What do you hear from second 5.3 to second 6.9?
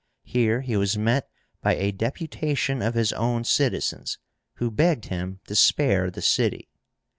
to spare the city.